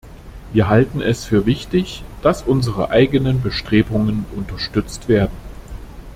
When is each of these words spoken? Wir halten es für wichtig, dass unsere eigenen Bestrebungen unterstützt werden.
Wir 0.51 0.67
halten 0.67 0.99
es 0.99 1.25
für 1.25 1.45
wichtig, 1.45 2.03
dass 2.23 2.41
unsere 2.41 2.89
eigenen 2.89 3.43
Bestrebungen 3.43 4.25
unterstützt 4.35 5.07
werden. 5.07 5.31